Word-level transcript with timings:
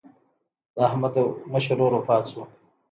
د 0.75 0.77
احمد 0.87 1.13
مشر 1.51 1.77
ورور 1.79 1.93
وفات 1.99 2.23
شو. 2.31 2.43